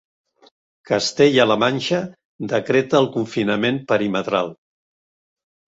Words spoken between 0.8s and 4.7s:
Castella-La Manxa decreta el confinament perimetral.